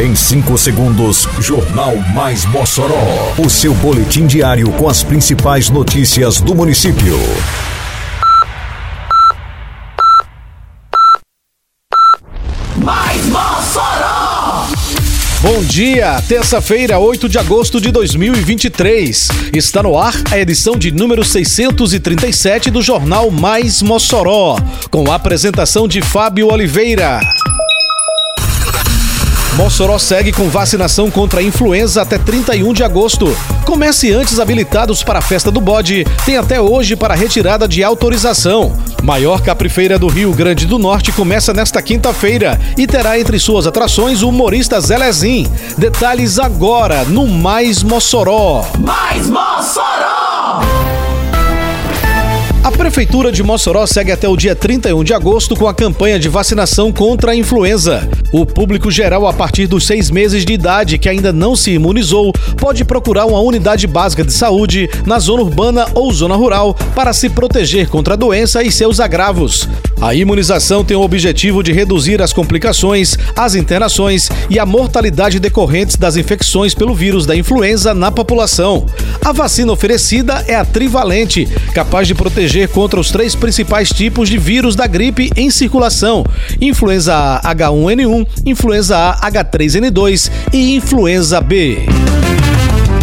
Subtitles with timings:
[0.00, 3.34] Em 5 segundos, Jornal Mais Mossoró.
[3.36, 7.18] O seu boletim diário com as principais notícias do município.
[12.78, 14.68] Mais Mossoró!
[15.42, 19.28] Bom dia, terça-feira, 8 de agosto de 2023.
[19.52, 24.56] Está no ar a edição de número 637 do Jornal Mais Mossoró,
[24.90, 27.20] com a apresentação de Fábio Oliveira.
[29.56, 33.36] Mossoró segue com vacinação contra a influenza até 31 de agosto.
[33.64, 38.72] Comerciantes habilitados para a festa do bode têm até hoje para retirada de autorização.
[39.02, 44.22] Maior caprifeira do Rio Grande do Norte começa nesta quinta-feira e terá entre suas atrações
[44.22, 45.46] o humorista Zelezin.
[45.76, 48.64] Detalhes agora no Mais Mossoró.
[48.78, 50.09] Mais Mossoró!
[52.62, 56.28] A Prefeitura de Mossoró segue até o dia 31 de agosto com a campanha de
[56.28, 58.06] vacinação contra a influenza.
[58.30, 62.34] O público geral a partir dos seis meses de idade que ainda não se imunizou
[62.58, 67.30] pode procurar uma unidade básica de saúde na zona urbana ou zona rural para se
[67.30, 69.66] proteger contra a doença e seus agravos.
[69.98, 75.96] A imunização tem o objetivo de reduzir as complicações, as internações e a mortalidade decorrentes
[75.96, 78.86] das infecções pelo vírus da influenza na população.
[79.22, 84.36] A vacina oferecida é a trivalente, capaz de proteger contra os três principais tipos de
[84.36, 86.24] vírus da gripe em circulação:
[86.60, 91.99] influenza A H1N1, influenza A H3N2 e influenza B.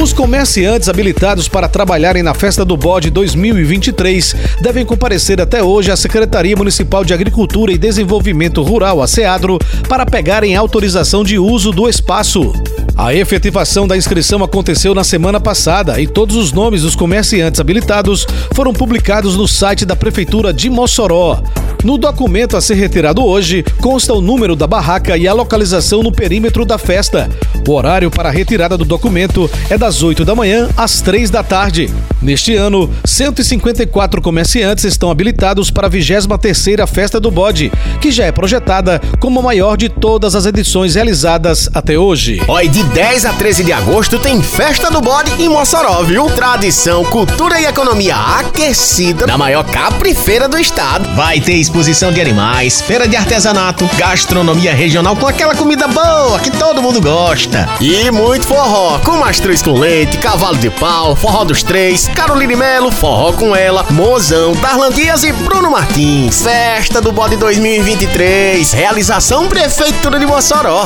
[0.00, 5.96] Os comerciantes habilitados para trabalharem na Festa do Bode 2023 devem comparecer até hoje à
[5.96, 9.58] Secretaria Municipal de Agricultura e Desenvolvimento Rural, a SEADRO,
[9.90, 12.50] para pegarem autorização de uso do espaço.
[12.96, 18.26] A efetivação da inscrição aconteceu na semana passada e todos os nomes dos comerciantes habilitados
[18.54, 21.42] foram publicados no site da Prefeitura de Mossoró.
[21.82, 26.12] No documento a ser retirado hoje, consta o número da barraca e a localização no
[26.12, 27.28] perímetro da festa.
[27.66, 31.42] O horário para a retirada do documento é das 8 da manhã às 3 da
[31.42, 31.90] tarde.
[32.20, 38.32] Neste ano, 154 comerciantes estão habilitados para a 23ª Festa do Bode, que já é
[38.32, 42.42] projetada como a maior de todas as edições realizadas até hoje.
[42.46, 46.26] Oi, de 10 a 13 de agosto tem Festa do Bode em Mossoró, viu?
[46.26, 51.08] Tradição, cultura e economia aquecida na maior caprifeira do estado.
[51.14, 56.50] Vai ter exposição de animais, feira de artesanato, gastronomia regional com aquela comida boa que
[56.50, 57.49] todo mundo gosta.
[57.80, 62.90] E muito forró, com mastruz com leite, cavalo de pau, forró dos três, Caroline Melo,
[62.90, 66.42] forró com ela, Mozão, Darlan Dias e Bruno Martins.
[66.42, 70.84] Festa do Bode 2023, realização Prefeitura de Mossoró.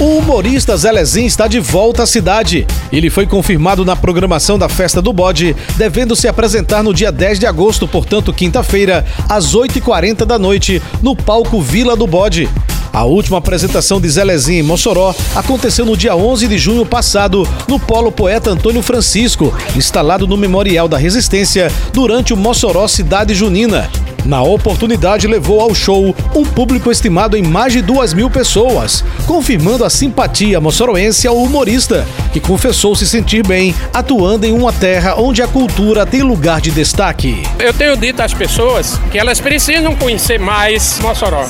[0.00, 2.66] O humorista Zelezinho está de volta à cidade.
[2.92, 7.38] Ele foi confirmado na programação da Festa do Bode, devendo se apresentar no dia 10
[7.38, 12.50] de agosto, portanto, quinta-feira, às 8h40 da noite, no palco Vila do Bode.
[12.94, 17.76] A última apresentação de Zelezinho em Mossoró aconteceu no dia 11 de junho passado, no
[17.76, 23.90] Polo Poeta Antônio Francisco, instalado no Memorial da Resistência, durante o Mossoró Cidade Junina.
[24.24, 29.84] Na oportunidade, levou ao show um público estimado em mais de duas mil pessoas, confirmando
[29.84, 35.42] a simpatia moçoroense ao humorista, que confessou se sentir bem atuando em uma terra onde
[35.42, 37.42] a cultura tem lugar de destaque.
[37.58, 41.44] Eu tenho dito às pessoas que elas precisam conhecer mais Mossoró.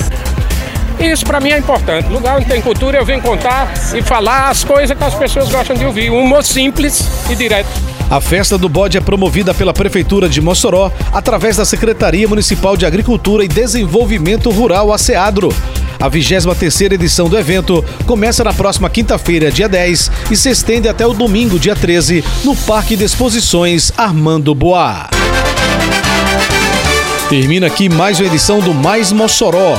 [1.12, 2.08] Isso para mim é importante.
[2.08, 5.76] Lugar onde tem cultura, eu venho contar e falar as coisas que as pessoas gostam
[5.76, 6.10] de ouvir.
[6.10, 7.68] Um humor simples e direto.
[8.10, 12.86] A festa do bode é promovida pela Prefeitura de Mossoró através da Secretaria Municipal de
[12.86, 15.54] Agricultura e Desenvolvimento Rural, a SEADRO.
[16.00, 21.06] A 23ª edição do evento começa na próxima quinta-feira, dia 10, e se estende até
[21.06, 25.08] o domingo, dia 13, no Parque de Exposições Armando Boá.
[27.28, 29.78] Termina aqui mais uma edição do Mais Mossoró,